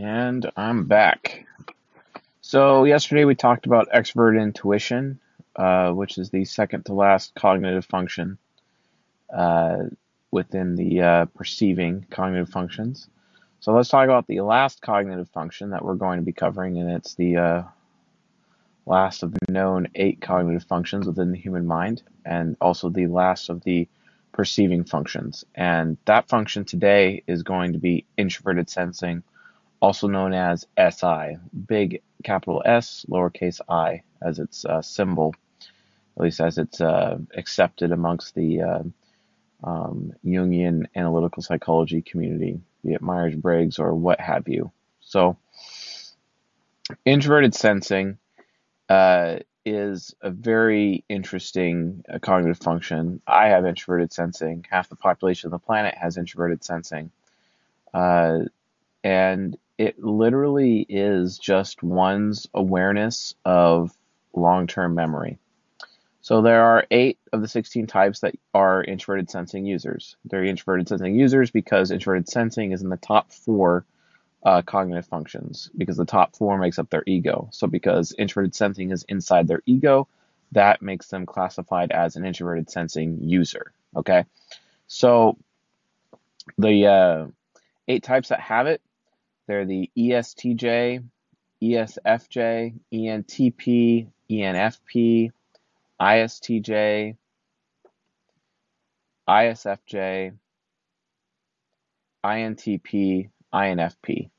And 0.00 0.48
I'm 0.56 0.84
back. 0.84 1.44
So, 2.40 2.84
yesterday 2.84 3.24
we 3.24 3.34
talked 3.34 3.66
about 3.66 3.90
extroverted 3.90 4.40
intuition, 4.40 5.18
uh, 5.56 5.90
which 5.90 6.18
is 6.18 6.30
the 6.30 6.44
second 6.44 6.84
to 6.86 6.94
last 6.94 7.34
cognitive 7.34 7.84
function 7.84 8.38
uh, 9.34 9.86
within 10.30 10.76
the 10.76 11.02
uh, 11.02 11.24
perceiving 11.34 12.06
cognitive 12.10 12.48
functions. 12.48 13.08
So, 13.58 13.72
let's 13.72 13.88
talk 13.88 14.04
about 14.04 14.28
the 14.28 14.40
last 14.42 14.80
cognitive 14.82 15.28
function 15.30 15.70
that 15.70 15.84
we're 15.84 15.96
going 15.96 16.20
to 16.20 16.24
be 16.24 16.32
covering, 16.32 16.78
and 16.78 16.92
it's 16.92 17.14
the 17.14 17.36
uh, 17.36 17.62
last 18.86 19.24
of 19.24 19.32
the 19.32 19.52
known 19.52 19.88
eight 19.96 20.20
cognitive 20.20 20.62
functions 20.62 21.08
within 21.08 21.32
the 21.32 21.38
human 21.38 21.66
mind, 21.66 22.04
and 22.24 22.56
also 22.60 22.88
the 22.88 23.08
last 23.08 23.48
of 23.48 23.64
the 23.64 23.88
perceiving 24.30 24.84
functions. 24.84 25.44
And 25.56 25.96
that 26.04 26.28
function 26.28 26.64
today 26.64 27.24
is 27.26 27.42
going 27.42 27.72
to 27.72 27.80
be 27.80 28.04
introverted 28.16 28.70
sensing 28.70 29.24
also 29.80 30.06
known 30.06 30.32
as 30.32 30.66
SI, 30.78 31.38
big 31.66 32.02
capital 32.24 32.62
S, 32.64 33.06
lowercase 33.08 33.60
i, 33.68 34.02
as 34.20 34.38
its 34.38 34.64
uh, 34.64 34.82
symbol, 34.82 35.34
at 36.16 36.22
least 36.22 36.40
as 36.40 36.58
it's 36.58 36.80
uh, 36.80 37.18
accepted 37.36 37.92
amongst 37.92 38.34
the 38.34 38.60
uh, 38.62 38.82
um, 39.62 40.12
Jungian 40.24 40.86
analytical 40.94 41.42
psychology 41.42 42.02
community, 42.02 42.60
be 42.84 42.94
it 42.94 43.02
Myers 43.02 43.34
Briggs 43.34 43.78
or 43.78 43.94
what 43.94 44.20
have 44.20 44.48
you. 44.48 44.72
So, 45.00 45.36
introverted 47.04 47.54
sensing 47.54 48.18
uh, 48.88 49.38
is 49.64 50.14
a 50.22 50.30
very 50.30 51.04
interesting 51.08 52.04
uh, 52.12 52.18
cognitive 52.18 52.58
function. 52.58 53.20
I 53.26 53.48
have 53.48 53.66
introverted 53.66 54.12
sensing. 54.12 54.64
Half 54.68 54.88
the 54.88 54.96
population 54.96 55.48
of 55.48 55.52
the 55.52 55.64
planet 55.64 55.94
has 55.96 56.16
introverted 56.16 56.64
sensing. 56.64 57.10
Uh, 57.92 58.40
and 59.04 59.56
it 59.76 60.02
literally 60.02 60.84
is 60.88 61.38
just 61.38 61.82
one's 61.82 62.48
awareness 62.52 63.34
of 63.44 63.96
long 64.34 64.66
term 64.66 64.94
memory. 64.94 65.38
So 66.20 66.42
there 66.42 66.62
are 66.62 66.86
eight 66.90 67.18
of 67.32 67.40
the 67.40 67.48
16 67.48 67.86
types 67.86 68.20
that 68.20 68.34
are 68.52 68.84
introverted 68.84 69.30
sensing 69.30 69.64
users. 69.64 70.16
They're 70.24 70.44
introverted 70.44 70.88
sensing 70.88 71.14
users 71.14 71.50
because 71.50 71.90
introverted 71.90 72.28
sensing 72.28 72.72
is 72.72 72.82
in 72.82 72.90
the 72.90 72.96
top 72.96 73.32
four 73.32 73.86
uh, 74.42 74.62
cognitive 74.62 75.06
functions 75.06 75.70
because 75.76 75.96
the 75.96 76.04
top 76.04 76.36
four 76.36 76.58
makes 76.58 76.78
up 76.78 76.90
their 76.90 77.04
ego. 77.06 77.48
So 77.52 77.66
because 77.66 78.14
introverted 78.18 78.54
sensing 78.54 78.90
is 78.90 79.04
inside 79.08 79.48
their 79.48 79.62
ego, 79.64 80.08
that 80.52 80.82
makes 80.82 81.08
them 81.08 81.26
classified 81.26 81.92
as 81.92 82.16
an 82.16 82.24
introverted 82.24 82.70
sensing 82.70 83.20
user. 83.22 83.72
Okay, 83.96 84.24
so 84.86 85.36
the 86.56 86.86
uh, 86.86 87.26
eight 87.86 88.02
types 88.02 88.28
that 88.28 88.40
have 88.40 88.66
it 88.66 88.80
they're 89.48 89.64
the 89.64 89.90
ESTJ, 89.96 91.02
ESFJ, 91.62 92.74
ENTP, 92.92 94.06
ENFP, 94.30 95.30
ISTJ, 96.00 97.16
ISFJ, 99.28 100.32
INTP, 102.24 103.30
INFP. 103.52 104.30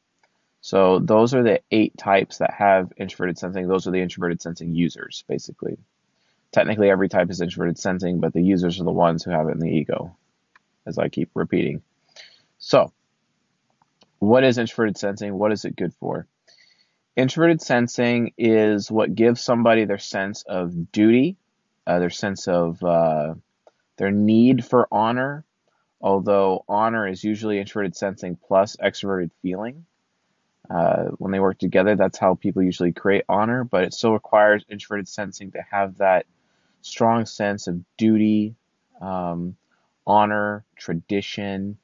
So 0.61 0.99
those 0.99 1.33
are 1.33 1.41
the 1.41 1.61
eight 1.71 1.97
types 1.97 2.37
that 2.37 2.53
have 2.53 2.93
introverted 2.95 3.39
sensing. 3.39 3.67
Those 3.67 3.87
are 3.87 3.91
the 3.91 4.01
introverted 4.01 4.43
sensing 4.43 4.75
users, 4.75 5.23
basically. 5.27 5.79
Technically, 6.51 6.91
every 6.91 7.09
type 7.09 7.31
is 7.31 7.41
introverted 7.41 7.79
sensing, 7.79 8.19
but 8.19 8.33
the 8.33 8.43
users 8.43 8.79
are 8.79 8.83
the 8.83 8.91
ones 8.91 9.23
who 9.23 9.31
have 9.31 9.47
it 9.49 9.53
in 9.53 9.59
the 9.59 9.69
ego, 9.69 10.15
as 10.85 10.99
I 10.99 11.09
keep 11.09 11.31
repeating. 11.33 11.81
So, 12.59 12.91
what 14.19 14.43
is 14.43 14.57
introverted 14.57 14.97
sensing? 14.97 15.37
What 15.37 15.51
is 15.51 15.65
it 15.65 15.75
good 15.75 15.93
for? 15.95 16.27
Introverted 17.15 17.61
sensing 17.61 18.33
is 18.37 18.91
what 18.91 19.15
gives 19.15 19.41
somebody 19.41 19.85
their 19.85 19.97
sense 19.97 20.43
of 20.43 20.91
duty, 20.91 21.37
uh, 21.87 21.99
their 21.99 22.09
sense 22.09 22.47
of 22.47 22.81
uh, 22.83 23.33
their 23.97 24.11
need 24.11 24.63
for 24.63 24.87
honor, 24.91 25.43
although 26.01 26.63
honor 26.67 27.07
is 27.07 27.23
usually 27.23 27.59
introverted 27.59 27.95
sensing 27.95 28.37
plus 28.37 28.75
extroverted 28.77 29.31
feeling. 29.41 29.85
Uh, 30.69 31.05
when 31.17 31.31
they 31.31 31.39
work 31.39 31.57
together, 31.57 31.95
that's 31.95 32.19
how 32.19 32.35
people 32.35 32.61
usually 32.61 32.91
create 32.91 33.23
honor, 33.27 33.63
but 33.63 33.83
it 33.83 33.93
still 33.93 34.13
requires 34.13 34.63
introverted 34.69 35.07
sensing 35.07 35.51
to 35.51 35.61
have 35.71 35.97
that 35.97 36.25
strong 36.81 37.25
sense 37.25 37.67
of 37.67 37.81
duty, 37.97 38.55
um, 39.01 39.55
honor, 40.05 40.63
tradition, 40.75 41.77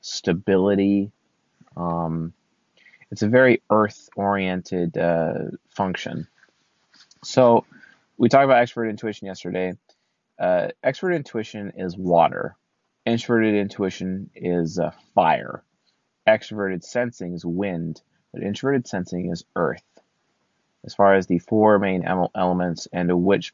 stability, 0.00 1.12
um, 1.78 2.32
it's 3.10 3.22
a 3.22 3.28
very 3.28 3.62
earth 3.70 4.08
oriented 4.16 4.96
uh, 4.98 5.34
function. 5.70 6.26
So, 7.24 7.64
we 8.18 8.28
talked 8.28 8.44
about 8.44 8.64
extroverted 8.64 8.90
intuition 8.90 9.26
yesterday. 9.26 9.74
Uh, 10.38 10.68
extroverted 10.84 11.16
intuition 11.16 11.72
is 11.76 11.96
water, 11.96 12.56
introverted 13.06 13.54
intuition 13.54 14.30
is 14.34 14.78
uh, 14.78 14.92
fire, 15.14 15.62
extroverted 16.26 16.84
sensing 16.84 17.34
is 17.34 17.44
wind, 17.44 18.02
but 18.32 18.42
introverted 18.42 18.86
sensing 18.86 19.30
is 19.30 19.44
earth. 19.56 19.82
As 20.84 20.94
far 20.94 21.14
as 21.14 21.26
the 21.26 21.38
four 21.38 21.78
main 21.78 22.04
elements 22.34 22.86
and 22.92 23.24
which 23.24 23.52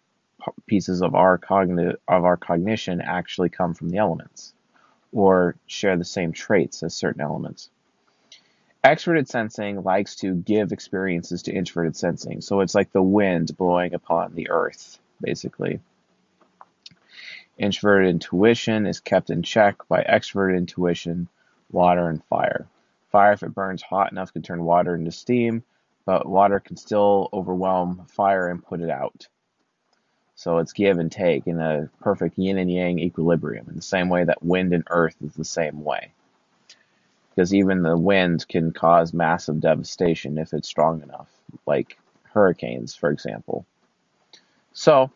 pieces 0.67 1.03
of 1.03 1.15
our 1.15 1.39
cognitive 1.39 1.97
of 2.07 2.25
our 2.25 2.37
cognition 2.37 3.01
actually 3.01 3.49
come 3.49 3.75
from 3.75 3.89
the 3.89 3.99
elements 3.99 4.53
or 5.13 5.57
share 5.67 5.97
the 5.97 6.05
same 6.05 6.33
traits 6.33 6.83
as 6.83 6.95
certain 6.95 7.23
elements. 7.23 7.71
Extroverted 8.85 9.27
sensing 9.27 9.83
likes 9.83 10.17
to 10.17 10.35
give 10.35 10.71
experiences 10.71 11.45
to 11.45 11.53
introverted 11.55 11.97
sensing. 11.97 12.43
So 12.43 12.61
it's 12.61 12.75
like 12.75 12.93
the 12.93 13.03
wind 13.03 13.57
blowing 13.57 13.95
upon 13.95 14.35
the 14.35 14.51
earth, 14.51 14.99
basically. 15.23 15.81
Introverted 17.57 18.11
intuition 18.11 18.85
is 18.85 19.01
kept 19.01 19.31
in 19.31 19.43
check 19.43 19.89
by 19.89 20.03
extroverted 20.03 20.59
intuition, 20.59 21.29
water, 21.73 22.11
and 22.11 22.23
fire. 22.25 22.67
Fire, 23.11 23.33
if 23.33 23.43
it 23.43 23.55
burns 23.55 23.81
hot 23.81 24.13
enough, 24.13 24.35
can 24.35 24.43
turn 24.43 24.63
water 24.63 24.95
into 24.95 25.13
steam, 25.13 25.63
but 26.05 26.29
water 26.29 26.61
can 26.61 26.77
still 26.77 27.31
overwhelm 27.33 28.05
fire 28.11 28.49
and 28.49 28.63
put 28.63 28.83
it 28.83 28.91
out. 28.91 29.29
So 30.35 30.59
it's 30.59 30.75
give 30.75 30.99
and 30.99 31.11
take 31.11 31.47
in 31.47 31.59
a 31.59 31.89
perfect 32.01 32.37
yin 32.37 32.59
and 32.59 32.71
yang 32.71 32.99
equilibrium, 32.99 33.67
in 33.71 33.77
the 33.77 33.83
same 33.83 34.11
way 34.11 34.25
that 34.25 34.45
wind 34.45 34.75
and 34.75 34.85
earth 34.91 35.17
is 35.23 35.33
the 35.33 35.45
same 35.45 35.85
way 35.85 36.13
because 37.35 37.53
even 37.53 37.83
the 37.83 37.97
wind 37.97 38.47
can 38.49 38.73
cause 38.73 39.13
massive 39.13 39.61
devastation 39.61 40.39
if 40.39 40.53
it's 40.53 40.69
strong 40.69 41.03
enough, 41.03 41.29
like 41.67 41.99
hurricanes, 42.23 42.95
for 42.95 43.11
example. 43.11 43.67
So, 44.73 45.11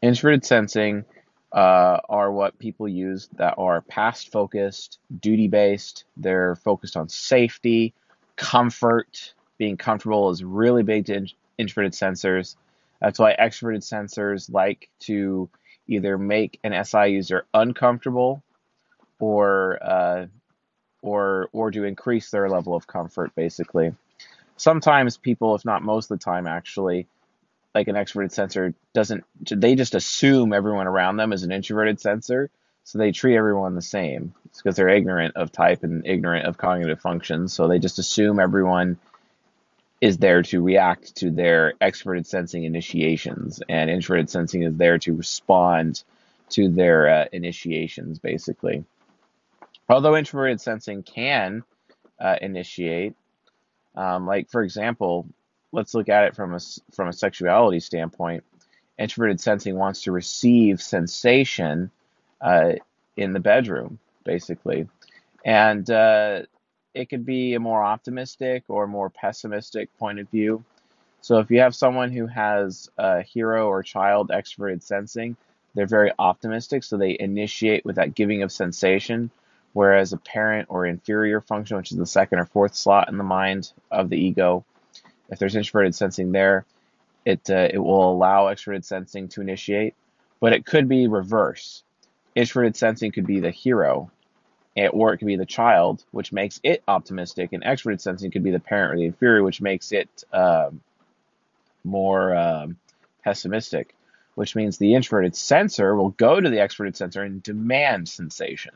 introverted 0.00 0.44
sensing 0.44 1.04
uh, 1.52 1.98
are 2.08 2.32
what 2.32 2.58
people 2.58 2.88
use 2.88 3.28
that 3.36 3.54
are 3.58 3.82
past 3.82 4.32
focused, 4.32 4.98
duty 5.20 5.48
based. 5.48 6.04
They're 6.16 6.56
focused 6.56 6.96
on 6.96 7.08
safety, 7.08 7.94
comfort. 8.36 9.34
Being 9.58 9.76
comfortable 9.76 10.30
is 10.30 10.42
really 10.42 10.82
big 10.82 11.06
to 11.06 11.14
in- 11.14 11.28
introverted 11.58 11.92
sensors. 11.92 12.56
That's 13.00 13.18
why 13.18 13.36
extroverted 13.38 13.82
sensors 13.82 14.52
like 14.52 14.88
to 15.00 15.48
either 15.86 16.18
make 16.18 16.58
an 16.64 16.84
SI 16.84 17.08
user 17.08 17.46
uncomfortable 17.52 18.42
or 19.18 19.78
uh, 19.82 20.26
or 21.02 21.48
or 21.52 21.70
to 21.70 21.84
increase 21.84 22.30
their 22.30 22.48
level 22.48 22.74
of 22.74 22.86
comfort 22.86 23.34
basically. 23.34 23.94
Sometimes 24.56 25.16
people 25.16 25.54
if 25.54 25.64
not 25.64 25.82
most 25.82 26.10
of 26.10 26.18
the 26.18 26.24
time 26.24 26.46
actually 26.46 27.06
like 27.74 27.88
an 27.88 27.96
extroverted 27.96 28.32
sensor 28.32 28.74
doesn't 28.94 29.24
they 29.50 29.74
just 29.74 29.94
assume 29.94 30.52
everyone 30.52 30.86
around 30.86 31.16
them 31.16 31.32
is 31.32 31.42
an 31.42 31.52
introverted 31.52 32.00
sensor 32.00 32.50
so 32.84 32.98
they 32.98 33.12
treat 33.12 33.36
everyone 33.36 33.76
the 33.76 33.82
same. 33.82 34.34
It's 34.46 34.60
because 34.60 34.74
they're 34.76 34.88
ignorant 34.88 35.36
of 35.36 35.52
type 35.52 35.84
and 35.84 36.04
ignorant 36.04 36.46
of 36.46 36.56
cognitive 36.56 37.00
functions 37.00 37.52
so 37.52 37.68
they 37.68 37.78
just 37.78 37.98
assume 37.98 38.38
everyone 38.38 38.98
is 40.00 40.18
there 40.18 40.42
to 40.42 40.60
react 40.60 41.14
to 41.16 41.30
their 41.30 41.74
extroverted 41.80 42.26
sensing 42.26 42.64
initiations 42.64 43.62
and 43.68 43.88
introverted 43.88 44.30
sensing 44.30 44.64
is 44.64 44.76
there 44.76 44.98
to 44.98 45.14
respond 45.14 46.02
to 46.50 46.68
their 46.68 47.08
uh, 47.08 47.24
initiations 47.32 48.18
basically 48.18 48.84
Although 49.92 50.16
introverted 50.16 50.60
sensing 50.60 51.02
can 51.02 51.64
uh, 52.18 52.36
initiate, 52.40 53.14
um, 53.94 54.26
like 54.26 54.48
for 54.48 54.62
example, 54.62 55.26
let's 55.70 55.94
look 55.94 56.08
at 56.08 56.24
it 56.24 56.34
from 56.34 56.54
a 56.54 56.60
from 56.92 57.08
a 57.08 57.12
sexuality 57.12 57.78
standpoint. 57.78 58.42
Introverted 58.98 59.40
sensing 59.40 59.76
wants 59.76 60.02
to 60.04 60.12
receive 60.12 60.80
sensation 60.80 61.90
uh, 62.40 62.72
in 63.18 63.34
the 63.34 63.40
bedroom, 63.40 63.98
basically, 64.24 64.88
and 65.44 65.90
uh, 65.90 66.42
it 66.94 67.10
could 67.10 67.26
be 67.26 67.52
a 67.52 67.60
more 67.60 67.84
optimistic 67.84 68.64
or 68.68 68.86
more 68.86 69.10
pessimistic 69.10 69.94
point 69.98 70.18
of 70.18 70.28
view. 70.30 70.64
So 71.20 71.38
if 71.38 71.50
you 71.50 71.60
have 71.60 71.74
someone 71.74 72.10
who 72.10 72.26
has 72.26 72.88
a 72.96 73.20
hero 73.20 73.68
or 73.68 73.82
child 73.82 74.30
extroverted 74.30 74.82
sensing, 74.82 75.36
they're 75.74 75.86
very 75.86 76.12
optimistic, 76.18 76.82
so 76.82 76.96
they 76.96 77.14
initiate 77.20 77.84
with 77.84 77.96
that 77.96 78.14
giving 78.14 78.42
of 78.42 78.50
sensation 78.50 79.30
whereas 79.72 80.12
a 80.12 80.16
parent 80.16 80.68
or 80.70 80.86
inferior 80.86 81.40
function, 81.40 81.76
which 81.76 81.92
is 81.92 81.98
the 81.98 82.06
second 82.06 82.38
or 82.38 82.46
fourth 82.46 82.74
slot 82.74 83.08
in 83.08 83.18
the 83.18 83.24
mind 83.24 83.72
of 83.90 84.08
the 84.08 84.16
ego, 84.16 84.64
if 85.30 85.38
there's 85.38 85.56
introverted 85.56 85.94
sensing 85.94 86.32
there, 86.32 86.66
it 87.24 87.48
uh, 87.48 87.68
it 87.72 87.78
will 87.78 88.12
allow 88.12 88.46
extroverted 88.46 88.84
sensing 88.84 89.28
to 89.28 89.40
initiate, 89.40 89.94
but 90.40 90.52
it 90.52 90.66
could 90.66 90.88
be 90.88 91.06
reverse. 91.06 91.84
Introverted 92.34 92.76
sensing 92.76 93.12
could 93.12 93.26
be 93.26 93.40
the 93.40 93.50
hero, 93.50 94.10
or 94.76 95.12
it 95.12 95.18
could 95.18 95.26
be 95.26 95.36
the 95.36 95.46
child, 95.46 96.04
which 96.10 96.32
makes 96.32 96.60
it 96.62 96.82
optimistic, 96.88 97.52
and 97.52 97.62
extroverted 97.62 98.00
sensing 98.00 98.30
could 98.30 98.42
be 98.42 98.50
the 98.50 98.60
parent 98.60 98.94
or 98.94 98.96
the 98.96 99.06
inferior, 99.06 99.42
which 99.42 99.60
makes 99.60 99.92
it 99.92 100.24
uh, 100.32 100.70
more 101.84 102.34
um, 102.36 102.76
pessimistic. 103.24 103.94
Which 104.34 104.56
means 104.56 104.78
the 104.78 104.94
introverted 104.94 105.36
sensor 105.36 105.94
will 105.94 106.08
go 106.08 106.40
to 106.40 106.48
the 106.48 106.56
extroverted 106.56 106.96
sensor 106.96 107.22
and 107.22 107.42
demand 107.42 108.08
sensation. 108.08 108.72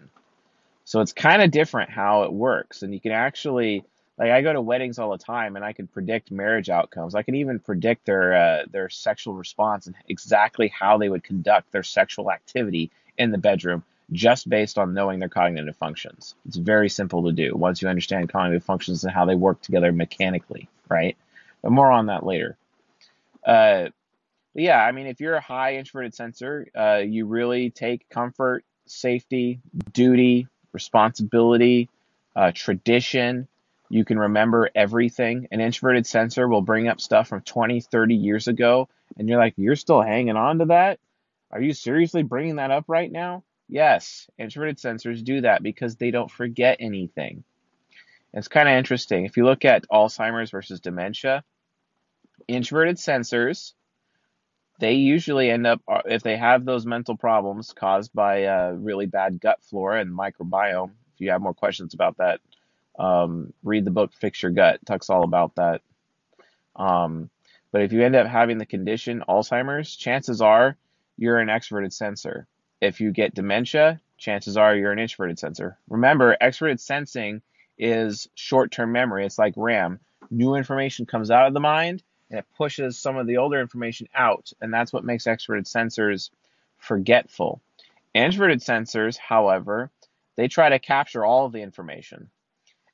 So 0.87 1.01
it's 1.01 1.13
kind 1.13 1.43
of 1.43 1.51
different 1.51 1.91
how 1.91 2.23
it 2.23 2.33
works, 2.33 2.83
and 2.83 2.95
you 2.95 3.01
can 3.01 3.13
actually 3.13 3.85
like 4.19 4.31
I 4.31 4.41
go 4.41 4.53
to 4.53 4.61
weddings 4.61 4.99
all 4.99 5.11
the 5.11 5.19
time, 5.19 5.57
and 5.57 5.65
I 5.65 5.73
can 5.73 5.87
predict 5.87 6.31
marriage 6.31 6.71
outcomes. 6.71 7.15
I 7.15 7.23
can 7.23 7.35
even 7.35 7.59
predict 7.59 8.07
their 8.07 8.35
uh, 8.35 8.65
their 8.71 8.89
sexual 8.89 9.35
response 9.35 9.87
and 9.87 9.97
exactly 10.09 10.69
how 10.69 10.97
they 10.97 11.09
would 11.09 11.25
conduct 11.25 11.73
their 11.73 11.83
sexual 11.83 12.31
activity 12.31 12.91
in 13.19 13.31
the 13.31 13.39
bedroom, 13.39 13.83
just 14.13 14.49
based 14.49 14.79
on 14.79 14.95
knowing 14.95 15.19
their 15.19 15.29
cognitive 15.29 15.77
functions. 15.77 16.35
It's 16.47 16.57
very 16.57 16.89
simple 16.89 17.25
to 17.25 17.33
do 17.33 17.55
once 17.55 17.83
you 17.83 17.89
understand 17.89 18.31
cognitive 18.31 18.65
functions 18.65 19.05
and 19.05 19.13
how 19.13 19.27
they 19.27 19.35
work 19.35 19.61
together 19.61 19.93
mechanically, 19.93 20.69
right? 20.89 21.17
But 21.63 21.73
more 21.73 21.91
on 21.91 22.07
that 22.07 22.25
later. 22.25 22.57
Uh, 23.45 23.89
yeah, 24.55 24.83
I 24.83 24.93
mean, 24.93 25.07
if 25.07 25.21
you're 25.21 25.35
a 25.35 25.41
high 25.41 25.77
introverted 25.77 26.15
sensor, 26.15 26.69
uh, 26.75 27.03
you 27.05 27.27
really 27.27 27.71
take 27.71 28.09
comfort, 28.09 28.65
safety, 28.87 29.61
duty, 29.93 30.47
responsibility, 30.77 31.89
uh, 32.35 32.53
tradition 32.55 33.49
you 33.89 34.05
can 34.05 34.19
remember 34.19 34.71
everything. 34.75 35.49
An 35.51 35.61
introverted 35.61 36.07
sensor 36.07 36.49
will 36.49 36.63
bring 36.63 36.89
up 36.89 37.01
stuff 37.01 37.29
from 37.29 37.43
20, 37.43 37.81
30 37.81 38.15
years 38.15 38.49
ago, 38.49 38.89
and 39.17 39.29
you're 39.29 39.39
like, 39.39 39.55
you're 39.57 39.77
still 39.77 40.03
hanging 40.03 40.37
on 40.37 40.59
to 40.59 40.65
that? 40.67 40.99
Are 41.51 41.61
you 41.61 41.73
seriously 41.73 42.23
bringing 42.23 42.57
that 42.57 42.71
up 42.71 42.85
right 42.89 43.11
now? 43.11 43.45
Yes, 43.69 44.29
introverted 44.39 44.79
sensors 44.79 45.23
do 45.23 45.43
that 45.43 45.63
because 45.63 45.97
they 45.97 46.11
don't 46.11 46.31
forget 46.31 46.79
anything. 46.81 47.45
It's 48.33 48.49
kind 48.49 48.69
of 48.69 48.75
interesting. 48.75 49.25
If 49.25 49.37
you 49.37 49.45
look 49.45 49.65
at 49.65 49.89
Alzheimer's 49.89 50.51
versus 50.51 50.81
dementia, 50.81 51.45
introverted 52.49 52.97
sensors, 52.97 53.73
they 54.79 54.95
usually 54.95 55.51
end 55.51 55.67
up, 55.67 55.81
uh, 55.89 56.03
if 56.05 56.23
they 56.23 56.37
have 56.37 56.65
those 56.65 56.87
mental 56.87 57.17
problems 57.17 57.73
caused 57.73 58.13
by 58.13 58.39
a 58.41 58.75
really 58.75 59.07
bad 59.07 59.41
gut 59.41 59.59
flora 59.63 60.01
and 60.01 60.11
microbiome, 60.11 60.91
if 61.15 61.21
you 61.21 61.31
have 61.31 61.41
more 61.41 61.55
questions 61.55 61.95
about 61.95 62.19
that, 62.19 62.41
um, 62.99 63.53
read 63.63 63.85
the 63.85 63.91
book 63.91 64.13
Fix 64.13 64.43
Your 64.43 64.53
Gut. 64.53 64.85
Talks 64.85 65.11
all 65.11 65.25
about 65.25 65.55
that. 65.57 65.83
Um, 66.75 67.31
but 67.73 67.83
if 67.83 67.93
you 67.93 68.03
end 68.03 68.17
up 68.17 68.27
having 68.27 68.59
the 68.59 68.67
condition 68.67 69.25
Alzheimer's, 69.29 69.95
chances 69.97 70.41
are 70.41 70.77
you're 71.17 71.39
an 71.39 71.49
extroverted 71.49 71.93
sensor. 71.93 72.47
If 72.81 73.01
you 73.01 73.13
get 73.13 73.35
dementia, 73.35 74.01
chances 74.19 74.57
are 74.57 74.77
you're 74.77 74.93
an 74.93 74.99
introverted 74.99 75.39
sensor. 75.39 75.79
Remember, 75.89 76.37
extroverted 76.41 76.81
sensing 76.81 77.43
is 77.79 78.29
short 78.35 78.71
term 78.71 78.93
memory. 78.93 79.25
It's 79.25 79.39
like 79.39 79.55
RAM. 79.57 80.01
New 80.31 80.55
information 80.55 81.07
comes 81.07 81.31
out 81.31 81.47
of 81.47 81.55
the 81.55 81.61
mind 81.61 82.03
and 82.31 82.39
it 82.39 82.47
pushes 82.57 82.99
some 82.99 83.17
of 83.17 83.27
the 83.27 83.37
older 83.37 83.61
information 83.61 84.09
out. 84.15 84.53
And 84.61 84.73
that's 84.73 84.93
what 84.93 85.05
makes 85.05 85.25
extroverted 85.25 85.71
sensors 85.71 86.31
forgetful. 86.79 87.61
Introverted 88.15 88.61
sensors, 88.61 89.17
however, 89.17 89.91
they 90.37 90.49
try 90.49 90.69
to 90.69 90.79
capture 90.79 91.25
all 91.25 91.47
of 91.47 91.53
the 91.53 91.63
information. 91.63 92.31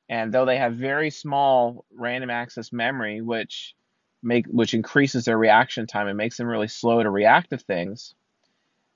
And 0.08 0.32
though 0.32 0.44
they 0.44 0.58
have 0.58 0.74
very 0.74 1.10
small 1.10 1.84
random 1.92 2.30
access 2.30 2.72
memory, 2.72 3.20
which 3.20 3.74
make 4.22 4.46
which 4.46 4.74
increases 4.74 5.24
their 5.24 5.38
reaction 5.38 5.86
time 5.86 6.06
and 6.06 6.16
makes 6.16 6.36
them 6.36 6.46
really 6.46 6.68
slow 6.68 7.02
to 7.02 7.10
react 7.10 7.50
to 7.50 7.58
things, 7.58 8.14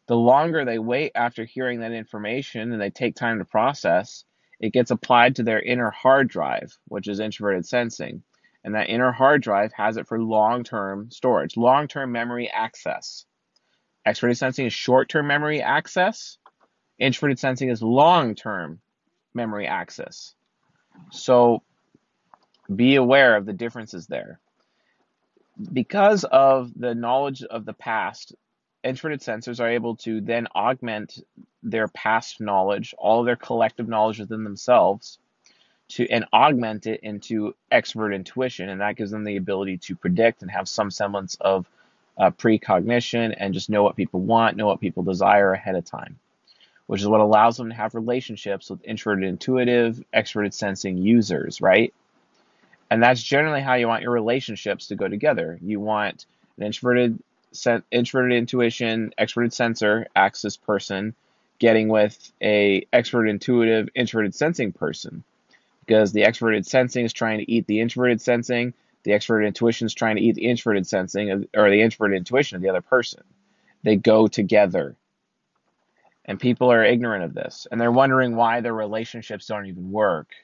the 0.06 0.16
longer 0.16 0.64
they 0.64 0.78
wait 0.78 1.12
after 1.14 1.44
hearing 1.44 1.80
that 1.80 1.92
information 1.92 2.72
and 2.72 2.80
they 2.80 2.90
take 2.90 3.16
time 3.16 3.38
to 3.38 3.44
process, 3.44 4.24
it 4.60 4.72
gets 4.72 4.90
applied 4.90 5.36
to 5.36 5.42
their 5.42 5.60
inner 5.60 5.90
hard 5.90 6.28
drive, 6.28 6.76
which 6.88 7.08
is 7.08 7.20
introverted 7.20 7.66
sensing. 7.66 8.22
And 8.66 8.74
that 8.74 8.90
inner 8.90 9.12
hard 9.12 9.42
drive 9.42 9.72
has 9.74 9.96
it 9.96 10.08
for 10.08 10.20
long 10.20 10.64
term 10.64 11.08
storage, 11.12 11.56
long 11.56 11.86
term 11.86 12.10
memory 12.10 12.50
access. 12.50 13.24
Extroverted 14.04 14.38
sensing 14.38 14.66
is 14.66 14.72
short 14.72 15.08
term 15.08 15.28
memory 15.28 15.62
access, 15.62 16.36
introverted 16.98 17.38
sensing 17.38 17.68
is 17.68 17.80
long 17.80 18.34
term 18.34 18.80
memory 19.34 19.68
access. 19.68 20.34
So 21.12 21.62
be 22.74 22.96
aware 22.96 23.36
of 23.36 23.46
the 23.46 23.52
differences 23.52 24.08
there. 24.08 24.40
Because 25.72 26.24
of 26.24 26.72
the 26.74 26.96
knowledge 26.96 27.44
of 27.44 27.66
the 27.66 27.72
past, 27.72 28.34
introverted 28.82 29.20
sensors 29.20 29.60
are 29.60 29.70
able 29.70 29.94
to 29.98 30.20
then 30.20 30.48
augment 30.56 31.20
their 31.62 31.86
past 31.86 32.40
knowledge, 32.40 32.96
all 32.98 33.22
their 33.22 33.36
collective 33.36 33.86
knowledge 33.86 34.18
within 34.18 34.42
themselves, 34.42 35.20
to 35.88 36.08
and 36.10 36.26
augment 36.32 36.86
it 36.86 37.00
into 37.02 37.54
expert 37.70 38.12
intuition, 38.12 38.68
and 38.68 38.80
that 38.80 38.96
gives 38.96 39.10
them 39.10 39.24
the 39.24 39.36
ability 39.36 39.78
to 39.78 39.94
predict 39.96 40.42
and 40.42 40.50
have 40.50 40.68
some 40.68 40.90
semblance 40.90 41.36
of 41.40 41.66
uh, 42.18 42.30
precognition 42.30 43.32
and 43.32 43.54
just 43.54 43.70
know 43.70 43.82
what 43.82 43.96
people 43.96 44.20
want, 44.20 44.56
know 44.56 44.66
what 44.66 44.80
people 44.80 45.02
desire 45.02 45.52
ahead 45.52 45.76
of 45.76 45.84
time 45.84 46.18
which 46.86 47.00
is 47.00 47.08
what 47.08 47.20
allows 47.20 47.56
them 47.56 47.68
to 47.68 47.74
have 47.74 47.94
relationships 47.94 48.70
with 48.70 48.84
introverted 48.84 49.28
intuitive, 49.28 50.02
extroverted 50.14 50.54
sensing 50.54 50.96
users, 50.96 51.60
right? 51.60 51.92
And 52.90 53.02
that's 53.02 53.22
generally 53.22 53.60
how 53.60 53.74
you 53.74 53.88
want 53.88 54.02
your 54.02 54.12
relationships 54.12 54.88
to 54.88 54.96
go 54.96 55.08
together. 55.08 55.58
You 55.60 55.80
want 55.80 56.26
an 56.56 56.64
introverted 56.64 57.18
introverted 57.90 58.36
intuition, 58.36 59.12
extroverted 59.18 59.52
sensor, 59.52 60.06
axis 60.14 60.56
person 60.56 61.14
getting 61.58 61.88
with 61.88 62.32
a 62.40 62.86
extroverted 62.92 63.30
intuitive, 63.30 63.88
introverted 63.94 64.34
sensing 64.34 64.72
person. 64.72 65.24
Because 65.86 66.12
the 66.12 66.22
extroverted 66.22 66.66
sensing 66.66 67.04
is 67.04 67.12
trying 67.12 67.38
to 67.38 67.50
eat 67.50 67.66
the 67.66 67.80
introverted 67.80 68.20
sensing, 68.20 68.74
the 69.04 69.12
extroverted 69.12 69.46
intuition 69.46 69.86
is 69.86 69.94
trying 69.94 70.16
to 70.16 70.22
eat 70.22 70.34
the 70.34 70.46
introverted 70.46 70.86
sensing 70.86 71.30
uh, 71.30 71.58
or 71.58 71.70
the 71.70 71.80
introverted 71.80 72.18
intuition 72.18 72.56
of 72.56 72.62
the 72.62 72.68
other 72.68 72.80
person. 72.80 73.22
They 73.82 73.96
go 73.96 74.26
together. 74.26 74.96
And 76.24 76.40
people 76.40 76.72
are 76.72 76.84
ignorant 76.84 77.22
of 77.22 77.34
this. 77.34 77.68
And 77.70 77.80
they're 77.80 77.92
wondering 77.92 78.34
why 78.34 78.60
their 78.60 78.74
relationships 78.74 79.46
don't 79.46 79.66
even 79.66 79.92
work. 79.92 80.34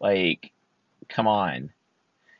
Like 0.00 0.52
come 1.08 1.26
on. 1.26 1.70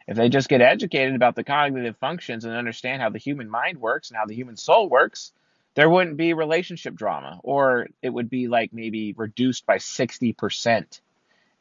If 0.06 0.16
they 0.16 0.28
just 0.28 0.48
get 0.48 0.60
educated 0.60 1.14
about 1.14 1.34
the 1.34 1.44
cognitive 1.44 1.96
functions 1.96 2.44
and 2.44 2.54
understand 2.54 3.00
how 3.00 3.08
the 3.10 3.18
human 3.18 3.48
mind 3.48 3.78
works 3.78 4.10
and 4.10 4.18
how 4.18 4.26
the 4.26 4.34
human 4.34 4.56
soul 4.56 4.88
works 4.88 5.32
there 5.78 5.88
wouldn't 5.88 6.16
be 6.16 6.32
relationship 6.32 6.96
drama. 6.96 7.38
Or 7.44 7.86
it 8.02 8.10
would 8.10 8.28
be 8.28 8.48
like 8.48 8.72
maybe 8.72 9.14
reduced 9.16 9.64
by 9.64 9.76
60% 9.76 11.00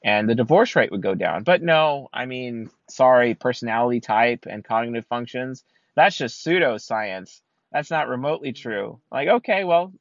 and 0.07 0.29
the 0.29 0.35
divorce 0.35 0.75
rate 0.75 0.91
would 0.91 1.01
go 1.01 1.13
down 1.13 1.43
but 1.43 1.61
no 1.61 2.09
i 2.13 2.25
mean 2.25 2.69
sorry 2.87 3.35
personality 3.35 3.99
type 3.99 4.45
and 4.49 4.63
cognitive 4.63 5.05
functions 5.05 5.63
that's 5.95 6.17
just 6.17 6.43
pseudoscience 6.45 7.41
that's 7.71 7.91
not 7.91 8.07
remotely 8.07 8.53
true 8.53 8.99
like 9.11 9.27
okay 9.27 9.63
well 9.63 9.91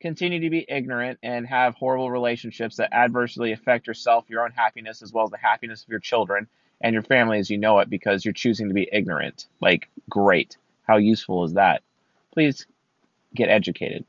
continue 0.00 0.40
to 0.40 0.50
be 0.50 0.64
ignorant 0.68 1.18
and 1.22 1.46
have 1.46 1.74
horrible 1.74 2.10
relationships 2.10 2.76
that 2.76 2.92
adversely 2.92 3.52
affect 3.52 3.86
yourself, 3.86 4.24
your 4.28 4.44
own 4.44 4.52
happiness, 4.52 5.02
as 5.02 5.12
well 5.12 5.24
as 5.24 5.30
the 5.30 5.38
happiness 5.38 5.82
of 5.82 5.88
your 5.88 6.00
children 6.00 6.46
and 6.80 6.92
your 6.92 7.02
family 7.02 7.38
as 7.38 7.50
you 7.50 7.58
know 7.58 7.78
it 7.80 7.90
because 7.90 8.24
you're 8.24 8.32
choosing 8.32 8.68
to 8.68 8.74
be 8.74 8.88
ignorant. 8.92 9.46
Like, 9.60 9.88
great. 10.08 10.56
How 10.86 10.96
useful 10.96 11.44
is 11.44 11.54
that? 11.54 11.82
Please 12.32 12.66
get 13.34 13.48
educated. 13.48 14.04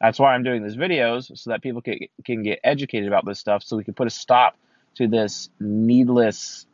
That's 0.00 0.18
why 0.18 0.34
I'm 0.34 0.42
doing 0.42 0.62
these 0.62 0.76
videos 0.76 1.36
so 1.36 1.50
that 1.50 1.62
people 1.62 1.82
can, 1.82 1.98
can 2.24 2.42
get 2.42 2.60
educated 2.62 3.08
about 3.08 3.24
this 3.24 3.38
stuff 3.38 3.62
so 3.62 3.76
we 3.76 3.84
can 3.84 3.94
put 3.94 4.06
a 4.06 4.10
stop 4.10 4.56
to 4.96 5.06
this 5.08 5.50
needless, 5.58 6.66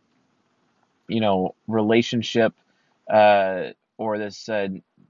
you 1.08 1.20
know, 1.20 1.54
relationship 1.68 2.54
uh, 3.10 3.70
or 3.98 4.18
this 4.18 4.48
uh, 4.48 4.68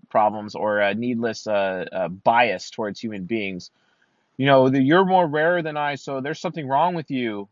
problems 0.08 0.54
or 0.54 0.78
a 0.80 0.94
needless 0.94 1.46
uh, 1.46 1.84
uh, 1.92 2.08
bias 2.08 2.70
towards 2.70 3.00
human 3.00 3.24
beings. 3.24 3.70
You 4.36 4.46
know, 4.46 4.66
you're 4.68 5.04
more 5.04 5.26
rare 5.26 5.62
than 5.62 5.76
I, 5.76 5.94
so 5.94 6.20
there's 6.20 6.40
something 6.40 6.68
wrong 6.68 6.94
with 6.94 7.10
you. 7.10 7.48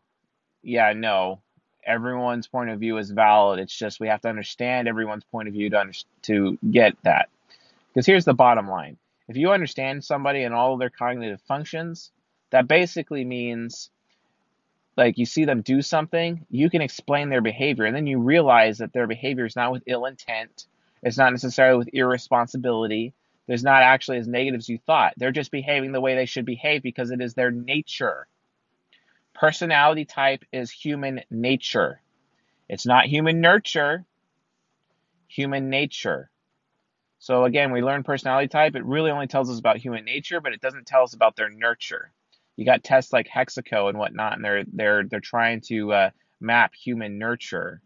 Yeah, 0.61 0.93
no. 0.93 1.41
Everyone's 1.85 2.47
point 2.47 2.69
of 2.69 2.79
view 2.79 2.97
is 2.97 3.11
valid. 3.11 3.59
It's 3.59 3.75
just 3.75 3.99
we 3.99 4.07
have 4.07 4.21
to 4.21 4.29
understand 4.29 4.87
everyone's 4.87 5.23
point 5.23 5.47
of 5.47 5.53
view 5.53 5.69
to 5.71 5.79
under- 5.79 5.93
to 6.23 6.57
get 6.69 6.95
that. 7.03 7.29
Because 7.93 8.05
here's 8.05 8.25
the 8.25 8.33
bottom 8.33 8.67
line: 8.67 8.97
if 9.27 9.37
you 9.37 9.51
understand 9.51 10.03
somebody 10.03 10.43
and 10.43 10.53
all 10.53 10.73
of 10.73 10.79
their 10.79 10.89
cognitive 10.89 11.41
functions, 11.41 12.11
that 12.51 12.67
basically 12.67 13.25
means 13.25 13.89
like 14.97 15.17
you 15.17 15.25
see 15.25 15.45
them 15.45 15.61
do 15.61 15.81
something, 15.81 16.45
you 16.49 16.69
can 16.69 16.81
explain 16.81 17.29
their 17.29 17.41
behavior, 17.41 17.85
and 17.85 17.95
then 17.95 18.07
you 18.07 18.19
realize 18.19 18.77
that 18.79 18.93
their 18.93 19.07
behavior 19.07 19.45
is 19.45 19.55
not 19.55 19.71
with 19.71 19.83
ill 19.87 20.05
intent 20.05 20.67
it's 21.05 21.19
not 21.19 21.31
necessarily 21.31 21.77
with 21.77 21.93
irresponsibility. 21.93 23.13
There's 23.45 23.63
not 23.63 23.83
actually 23.83 24.17
as 24.17 24.27
negative 24.27 24.57
as 24.57 24.69
you 24.69 24.79
thought. 24.79 25.13
They're 25.17 25.31
just 25.31 25.51
behaving 25.51 25.91
the 25.91 26.01
way 26.01 26.15
they 26.15 26.25
should 26.25 26.45
behave 26.45 26.81
because 26.81 27.11
it 27.11 27.21
is 27.21 27.35
their 27.35 27.51
nature. 27.51 28.27
Personality 29.35 30.05
type 30.05 30.43
is 30.51 30.71
human 30.71 31.21
nature. 31.29 32.01
It's 32.67 32.87
not 32.87 33.05
human 33.05 33.39
nurture, 33.39 34.03
human 35.27 35.69
nature. 35.69 36.31
So 37.19 37.45
again, 37.45 37.71
we 37.71 37.83
learn 37.83 38.01
personality 38.01 38.47
type. 38.47 38.75
It 38.75 38.83
really 38.83 39.11
only 39.11 39.27
tells 39.27 39.51
us 39.51 39.59
about 39.59 39.77
human 39.77 40.05
nature, 40.05 40.41
but 40.41 40.53
it 40.53 40.61
doesn't 40.61 40.87
tell 40.87 41.03
us 41.03 41.13
about 41.13 41.35
their 41.35 41.51
nurture. 41.51 42.11
You 42.55 42.65
got 42.65 42.83
tests 42.83 43.11
like 43.11 43.27
Hexaco 43.27 43.89
and 43.89 43.97
whatnot, 43.97 44.33
and 44.33 44.45
they're 44.45 44.63
they're 44.71 45.03
they're 45.03 45.19
trying 45.19 45.61
to 45.67 45.91
uh, 45.91 46.09
map 46.39 46.73
human 46.73 47.17
nurture 47.17 47.81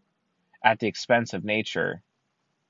at 0.64 0.78
the 0.78 0.86
expense 0.86 1.34
of 1.34 1.44
nature. 1.44 2.02